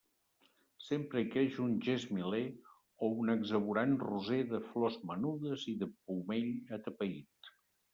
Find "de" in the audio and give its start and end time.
4.57-4.65, 5.85-5.95